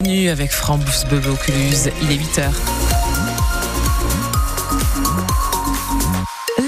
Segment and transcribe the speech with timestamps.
[0.00, 2.52] Bienvenue avec France Bleu Vaucluse, il est 8h.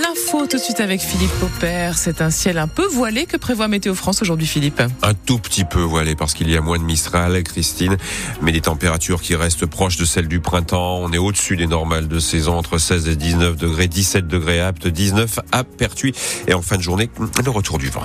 [0.02, 1.92] L'info tout de suite avec Philippe Popper.
[1.94, 4.82] C'est un ciel un peu voilé que prévoit Météo France aujourd'hui, Philippe?
[5.02, 7.98] Un tout petit peu voilé parce qu'il y a moins de Mistral, Christine,
[8.42, 10.98] mais des températures qui restent proches de celles du printemps.
[10.98, 14.66] On est au-dessus des normales de saison, entre 16 et 19 degrés, 17 degrés à
[14.66, 16.14] Apte, 19 à Pertuis.
[16.48, 17.08] Et en fin de journée,
[17.44, 18.02] le retour du vent.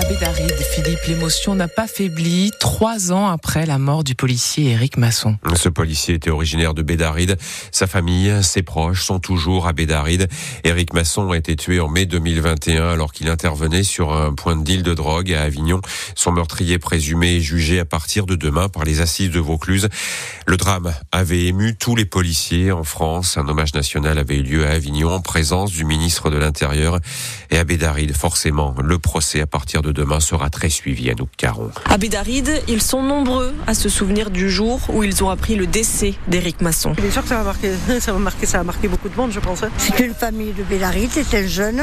[0.00, 5.36] Bédaride, Philippe, l'émotion n'a pas faibli trois ans après la mort du policier Éric Masson.
[5.54, 7.36] Ce policier était originaire de Bédaride.
[7.70, 10.28] Sa famille, ses proches sont toujours à Bédaride.
[10.64, 14.62] Éric Masson a été tué en mai 2021 alors qu'il intervenait sur un point de
[14.62, 15.80] deal de drogue à Avignon.
[16.14, 19.88] Son meurtrier présumé est jugé à partir de demain par les assises de Vaucluse.
[20.46, 23.36] Le drame avait ému tous les policiers en France.
[23.36, 26.98] Un hommage national avait eu lieu à Avignon en présence du ministre de l'Intérieur
[27.50, 27.64] et à.
[28.14, 31.70] Forcément, le procès à partir de demain sera très suivi à Caron.
[31.90, 35.66] À Bédaride, ils sont nombreux à se souvenir du jour où ils ont appris le
[35.66, 36.92] décès d'Éric Masson.
[36.92, 39.32] Bien sûr que ça va marquer, ça va marquer, ça a marqué beaucoup de monde,
[39.32, 39.62] je pense.
[39.76, 41.82] C'est une famille de Bédaride, c'était jeune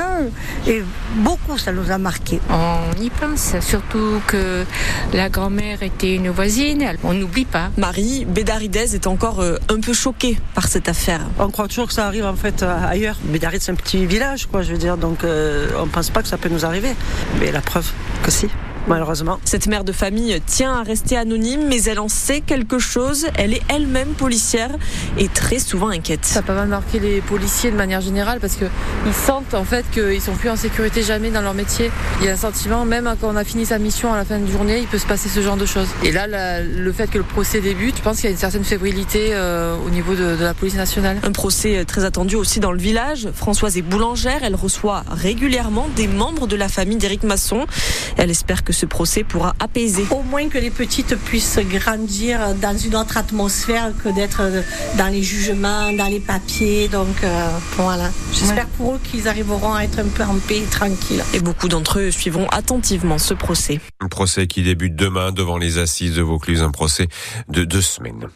[0.67, 0.81] et
[1.17, 2.39] beaucoup ça nous a marqué.
[2.49, 4.65] On y pense, surtout que
[5.13, 7.69] la grand-mère était une voisine, on n'oublie pas.
[7.77, 11.21] Marie, bédaridaise, est encore euh, un peu choquée par cette affaire.
[11.37, 13.17] On croit toujours que ça arrive en fait ailleurs.
[13.23, 16.21] Bédaride, c'est un petit village, quoi, je veux dire, donc euh, on ne pense pas
[16.21, 16.93] que ça peut nous arriver.
[17.39, 17.88] Mais la preuve,
[18.23, 18.49] que si
[18.89, 19.39] malheureusement.
[19.45, 23.27] Cette mère de famille tient à rester anonyme, mais elle en sait quelque chose.
[23.35, 24.71] Elle est elle-même policière
[25.17, 26.25] et très souvent inquiète.
[26.25, 28.67] Ça a pas mal marqué les policiers de manière générale parce qu'ils
[29.13, 31.91] sentent en fait qu'ils sont plus en sécurité jamais dans leur métier.
[32.19, 34.39] Il y a un sentiment, même quand on a fini sa mission à la fin
[34.39, 35.87] de journée, il peut se passer ce genre de choses.
[36.03, 36.27] Et là,
[36.61, 39.75] le fait que le procès débute, je pense qu'il y a une certaine fébrilité euh,
[39.85, 41.19] au niveau de, de la police nationale.
[41.23, 43.29] Un procès très attendu aussi dans le village.
[43.33, 47.67] Françoise est boulangère, elle reçoit régulièrement des membres de la famille d'Éric Masson.
[48.17, 50.05] Elle espère que ce procès pourra apaiser.
[50.09, 54.41] Au moins que les petites puissent grandir dans une autre atmosphère que d'être
[54.97, 56.87] dans les jugements, dans les papiers.
[56.87, 58.09] Donc euh, voilà.
[58.31, 61.23] J'espère pour eux qu'ils arriveront à être un peu en paix et tranquilles.
[61.33, 63.81] Et beaucoup d'entre eux suivront attentivement ce procès.
[63.99, 67.09] Un procès qui débute demain devant les assises de Vaucluse, un procès
[67.49, 68.27] de deux semaines.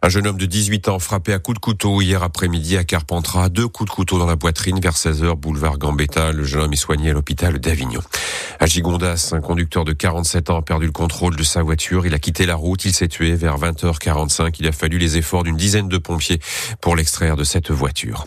[0.00, 3.48] Un jeune homme de 18 ans frappé à coups de couteau hier après-midi à Carpentras.
[3.48, 6.30] Deux coups de couteau dans la poitrine vers 16h, boulevard Gambetta.
[6.30, 8.00] Le jeune homme est soigné à l'hôpital d'Avignon.
[8.60, 12.06] À Gigondas, un conducteur de 47 ans a perdu le contrôle de sa voiture.
[12.06, 12.84] Il a quitté la route.
[12.84, 14.54] Il s'est tué vers 20h45.
[14.60, 16.40] Il a fallu les efforts d'une dizaine de pompiers
[16.80, 18.24] pour l'extraire de cette voiture.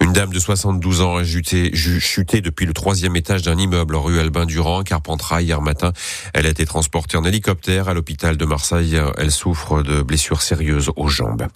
[0.00, 4.18] Une dame de 72 ans a chuté, chuté depuis le troisième étage d'un immeuble rue
[4.18, 5.92] Albin Durand, Carpentras, hier matin.
[6.32, 8.98] Elle a été transportée en hélicoptère à l'hôpital de Marseille.
[9.18, 11.46] Elle souffre de blessures sérieuses aux jambes.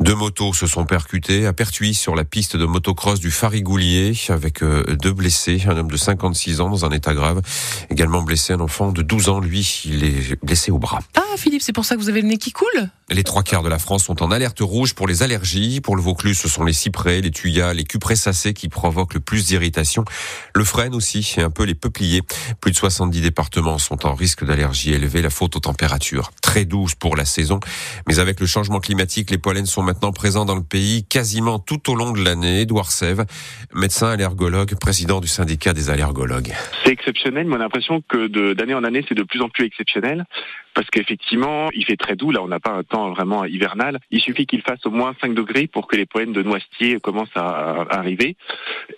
[0.00, 4.62] Deux motos se sont percutées à Pertuis sur la piste de motocross du Farigoulier avec
[4.62, 7.40] euh, deux blessés, un homme de 56 ans dans un état grave,
[7.90, 11.00] également blessé un enfant de 12 ans, lui, il est blessé au bras.
[11.16, 13.62] Ah Philippe, c'est pour ça que vous avez le nez qui coule Les trois quarts
[13.62, 15.80] de la France sont en alerte rouge pour les allergies.
[15.80, 19.46] Pour le Vaucluse, ce sont les cyprès, les tuyas, les cupressacées qui provoquent le plus
[19.46, 20.04] d'irritation.
[20.54, 22.22] Le frêne aussi et un peu les peupliers.
[22.60, 26.94] Plus de 70 départements sont en risque d'allergie élevée, la faute aux températures très douces
[26.94, 27.60] pour la saison.
[28.06, 31.90] Mais avec le changement climatique, les pollens sont maintenant présents dans le pays quasiment tout
[31.90, 32.60] au long de l'année.
[32.60, 33.24] Edouard Sève,
[33.74, 36.52] médecin allergologue, président du syndicat des allergologues.
[36.84, 39.64] C'est exceptionnel, mais on a l'impression que d'année en année, c'est de plus en plus
[39.64, 40.24] exceptionnel
[40.74, 42.30] parce qu'effectivement, il fait très doux.
[42.30, 43.98] Là, on n'a pas un temps vraiment hivernal.
[44.10, 47.36] Il suffit qu'il fasse au moins 5 degrés pour que les poènes de noisetier commencent
[47.36, 48.36] à, arriver.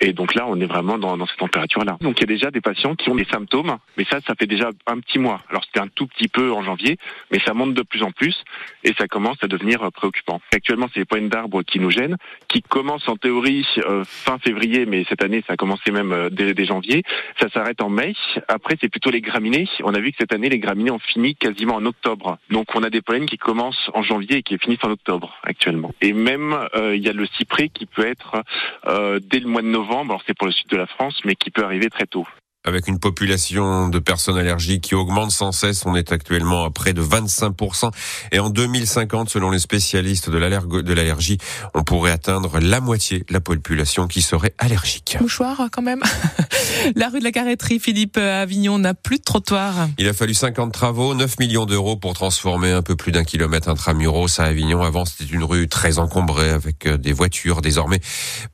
[0.01, 1.97] Et donc là, on est vraiment dans, dans cette température-là.
[2.01, 4.47] Donc il y a déjà des patients qui ont des symptômes, mais ça, ça fait
[4.47, 5.43] déjà un petit mois.
[5.49, 6.99] Alors c'était un tout petit peu en janvier,
[7.31, 8.37] mais ça monte de plus en plus
[8.85, 10.41] et ça commence à devenir préoccupant.
[10.53, 12.17] Actuellement, c'est les poènes d'arbres qui nous gênent,
[12.49, 16.31] qui commencent en théorie euh, fin février, mais cette année, ça a commencé même euh,
[16.31, 17.03] dès, dès janvier.
[17.41, 18.15] Ça s'arrête en mai.
[18.49, 19.69] Après, c'est plutôt les graminées.
[19.83, 21.35] On a vu que cette année, les graminées ont fini
[21.73, 22.39] en octobre.
[22.51, 25.93] Donc on a des pollens qui commencent en janvier et qui finissent en octobre actuellement.
[26.01, 28.43] Et même euh, il y a le cyprès qui peut être
[28.87, 31.35] euh, dès le mois de novembre, alors c'est pour le sud de la France, mais
[31.35, 32.27] qui peut arriver très tôt
[32.65, 35.85] avec une population de personnes allergiques qui augmente sans cesse.
[35.85, 37.91] On est actuellement à près de 25%.
[38.33, 41.39] Et en 2050, selon les spécialistes de l'allergie,
[41.75, 45.19] on pourrait atteindre la moitié de la population qui serait allergique.
[45.21, 46.03] Mouchoir quand même.
[46.97, 49.89] la rue de la Carretterie, Philippe Avignon, n'a plus de trottoir.
[49.99, 53.69] Il a fallu 50 travaux, 9 millions d'euros pour transformer un peu plus d'un kilomètre
[53.69, 54.83] intramuros à Avignon.
[54.83, 57.61] Avant, c'était une rue très encombrée avec euh, des voitures.
[57.61, 58.01] Désormais,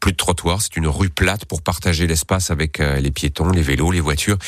[0.00, 0.60] plus de trottoirs.
[0.62, 4.38] C'est une rue plate pour partager l'espace avec euh, les piétons, les vélos, les voitures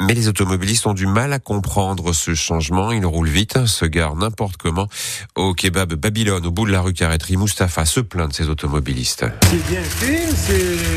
[0.00, 2.90] Mais les automobilistes ont du mal à comprendre ce changement.
[2.90, 4.88] Ils roulent vite, se garent n'importe comment.
[5.36, 9.26] Au kebab Babylone, au bout de la rue Carreterie, Mustapha se plaint de ces automobilistes.
[9.50, 10.26] C'est bien fait,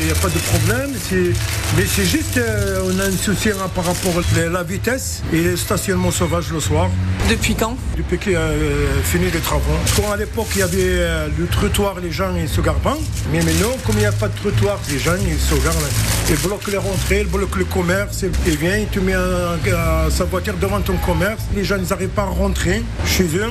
[0.00, 0.90] il n'y a pas de problème.
[1.76, 5.42] Mais c'est juste, euh, on a un souci hein, par rapport à la vitesse et
[5.42, 6.88] le stationnement sauvage le soir.
[7.28, 7.76] Depuis quand?
[7.98, 9.74] Depuis qu'il a euh, fini les travaux.
[9.96, 12.96] Quand à l'époque, il y avait euh, le trottoir, les gens ils se garent pas.
[13.32, 15.74] Mais maintenant, comme il n'y a pas de trottoir, les gens ils se garent.
[16.30, 18.24] Ils bloquent les rentrées, ils bloquent le commerce.
[18.46, 19.14] Ils viennent, tu mets
[20.10, 21.42] sa voiture devant ton commerce.
[21.52, 23.50] Les gens n'arrivent pas à rentrer chez eux.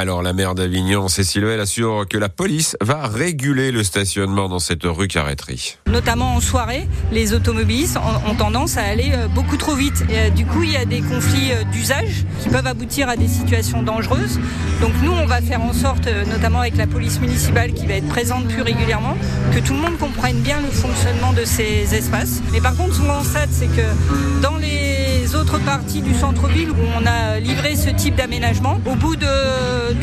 [0.00, 4.58] Alors la maire d'Avignon, Cécile elle assure que la police va réguler le stationnement dans
[4.58, 5.76] cette rue Carreterie.
[5.86, 10.02] Notamment en soirée, les automobilistes ont tendance à aller euh, beaucoup trop vite.
[10.10, 13.28] Euh, du coup, il y a des conflits euh, d'usage qui peuvent aboutir à des
[13.28, 14.40] situations dangereuses.
[14.80, 18.08] Donc nous, on va faire en sorte, notamment avec la police municipale qui va être
[18.08, 19.18] présente plus régulièrement,
[19.54, 22.40] que tout le monde comprenne bien le fonctionnement de ces espaces.
[22.52, 23.82] Mais par contre, ce qu'on constate, c'est que
[24.40, 29.16] dans les autres parties du centre-ville où on a livré ce type d'aménagement, au bout
[29.16, 29.26] de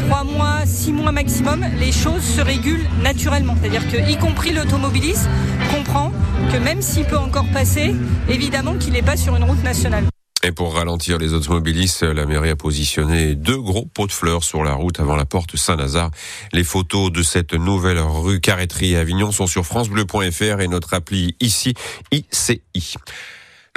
[0.06, 3.56] trois mois, six mois maximum, les choses se régulent naturellement.
[3.59, 5.27] C'est-à-dire que, y compris l'automobiliste,
[5.71, 6.12] comprend
[6.51, 7.95] que même s'il peut encore passer,
[8.29, 10.06] évidemment qu'il n'est pas sur une route nationale.
[10.44, 14.63] Et pour ralentir les automobilistes, la mairie a positionné deux gros pots de fleurs sur
[14.63, 16.12] la route avant la porte Saint-Lazare.
[16.53, 21.35] Les photos de cette nouvelle rue Carreterie à Avignon sont sur francebleu.fr et notre appli
[21.41, 21.74] ici,
[22.12, 22.62] ICI.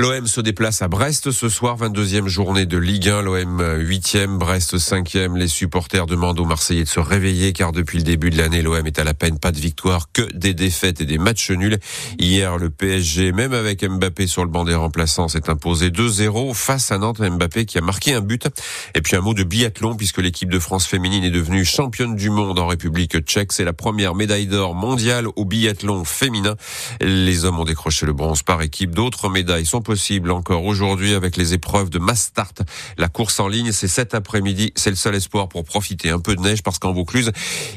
[0.01, 3.21] L'OM se déplace à Brest ce soir, 22e journée de Ligue 1.
[3.21, 5.37] L'OM 8e, Brest 5e.
[5.37, 8.87] Les supporters demandent aux Marseillais de se réveiller car depuis le début de l'année, l'OM
[8.87, 11.79] est à la peine pas de victoire, que des défaites et des matchs nuls.
[12.19, 16.93] Hier, le PSG, même avec Mbappé sur le banc des remplaçants, s'est imposé 2-0 face
[16.93, 17.21] à Nantes.
[17.21, 18.49] Mbappé qui a marqué un but.
[18.95, 22.31] Et puis un mot de biathlon puisque l'équipe de France féminine est devenue championne du
[22.31, 23.53] monde en République tchèque.
[23.53, 26.57] C'est la première médaille d'or mondiale au biathlon féminin.
[27.03, 28.93] Les hommes ont décroché le bronze par équipe.
[28.93, 32.63] D'autres médailles sont possible encore aujourd'hui avec les épreuves de mass start.
[32.97, 34.73] La course en ligne, c'est cet après-midi.
[34.77, 37.33] C'est le seul espoir pour profiter un peu de neige parce qu'en Vaucluse,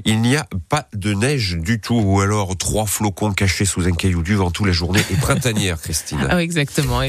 [0.06, 3.94] il n'y a pas de neige du tout ou alors trois flocons cachés sous un
[3.94, 6.28] caillou du vent toute la journée et printanière, Christine.
[6.30, 7.02] Ah, exactement.